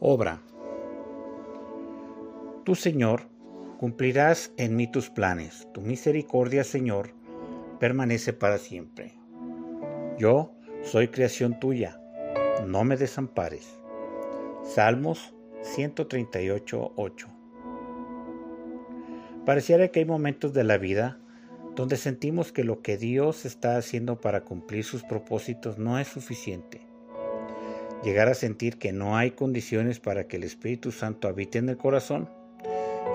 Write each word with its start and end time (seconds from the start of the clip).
Obra. 0.00 0.40
Tu 2.62 2.76
Señor, 2.76 3.22
cumplirás 3.80 4.52
en 4.56 4.76
mí 4.76 4.86
tus 4.86 5.10
planes. 5.10 5.66
Tu 5.74 5.80
misericordia, 5.80 6.62
Señor, 6.62 7.10
permanece 7.80 8.32
para 8.32 8.58
siempre. 8.58 9.14
Yo 10.16 10.52
soy 10.84 11.08
creación 11.08 11.58
tuya. 11.58 12.00
No 12.64 12.84
me 12.84 12.96
desampares. 12.96 13.80
Salmos 14.62 15.34
138, 15.62 16.92
8. 16.94 17.28
Pareciera 19.44 19.88
que 19.88 19.98
hay 19.98 20.06
momentos 20.06 20.52
de 20.52 20.62
la 20.62 20.78
vida 20.78 21.18
donde 21.74 21.96
sentimos 21.96 22.52
que 22.52 22.62
lo 22.62 22.82
que 22.82 22.98
Dios 22.98 23.44
está 23.44 23.76
haciendo 23.76 24.20
para 24.20 24.44
cumplir 24.44 24.84
sus 24.84 25.02
propósitos 25.02 25.76
no 25.76 25.98
es 25.98 26.06
suficiente. 26.06 26.87
Llegar 28.04 28.28
a 28.28 28.34
sentir 28.34 28.78
que 28.78 28.92
no 28.92 29.16
hay 29.16 29.32
condiciones 29.32 29.98
para 30.00 30.28
que 30.28 30.36
el 30.36 30.44
Espíritu 30.44 30.92
Santo 30.92 31.28
habite 31.28 31.58
en 31.58 31.68
el 31.68 31.76
corazón 31.76 32.28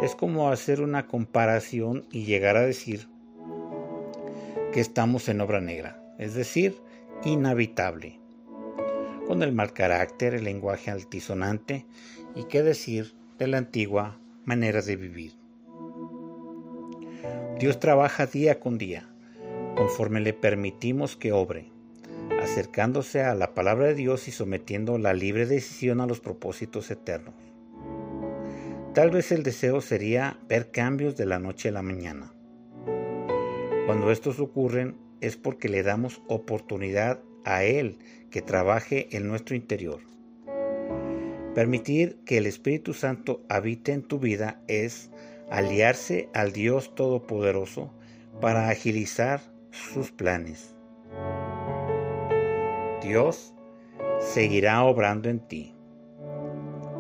es 0.02 0.16
como 0.16 0.50
hacer 0.50 0.82
una 0.82 1.08
comparación 1.08 2.06
y 2.12 2.26
llegar 2.26 2.58
a 2.58 2.66
decir 2.66 3.08
que 4.74 4.82
estamos 4.82 5.30
en 5.30 5.40
obra 5.40 5.62
negra, 5.62 6.04
es 6.18 6.34
decir, 6.34 6.76
inhabitable, 7.24 8.20
con 9.28 9.44
el 9.44 9.54
mal 9.54 9.72
carácter, 9.72 10.34
el 10.34 10.44
lenguaje 10.44 10.92
altisonante 10.92 11.86
y 12.36 12.46
qué 12.46 12.64
decir 12.64 13.14
de 13.38 13.48
la 13.48 13.60
antigua 13.60 14.20
manera 14.44 14.82
de 14.82 14.96
vivir. 14.98 15.34
Dios 17.60 17.80
trabaja 17.80 18.26
día 18.26 18.60
con 18.60 18.78
día, 18.78 19.08
conforme 19.76 20.20
le 20.20 20.34
permitimos 20.34 21.16
que 21.16 21.32
obre, 21.32 21.73
acercándose 22.42 23.22
a 23.22 23.36
la 23.36 23.54
palabra 23.54 23.88
de 23.88 23.96
Dios 23.96 24.28
y 24.28 24.32
sometiendo 24.32 24.98
la 24.98 25.14
libre 25.14 25.46
decisión 25.46 26.02
a 26.02 26.08
los 26.08 26.20
propósitos 26.20 26.92
eternos. 26.92 27.36
Tal 28.94 29.10
vez 29.10 29.32
el 29.32 29.42
deseo 29.44 29.82
sería 29.82 30.38
ver 30.48 30.70
cambios 30.70 31.16
de 31.18 31.26
la 31.26 31.40
noche 31.40 31.70
a 31.70 31.72
la 31.72 31.82
mañana. 31.82 32.32
Cuando 33.86 34.12
estos 34.12 34.40
ocurren 34.40 34.96
es 35.20 35.36
porque 35.36 35.68
le 35.68 35.84
damos 35.84 36.22
oportunidad 36.28 37.20
a 37.44 37.64
Él 37.64 37.98
que 38.30 38.42
trabaje 38.42 39.08
en 39.16 39.28
nuestro 39.28 39.56
interior. 39.56 40.00
Permitir 41.56 42.18
que 42.26 42.38
el 42.38 42.46
Espíritu 42.46 42.94
Santo 42.94 43.42
habite 43.50 43.94
en 43.94 44.04
tu 44.04 44.20
vida 44.20 44.62
es 44.68 45.12
aliarse 45.50 46.30
al 46.34 46.52
Dios 46.52 46.96
Todopoderoso 46.96 47.92
para 48.42 48.70
agilizar 48.70 49.42
sus 49.72 50.12
planes. 50.12 50.76
Dios 53.04 53.54
seguirá 54.22 54.82
obrando 54.86 55.28
en 55.28 55.46
ti. 55.46 55.76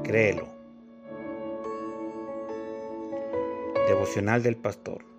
Créelo. 0.04 0.50
Devocional 3.88 4.44
del 4.44 4.58
Pastor. 4.58 5.13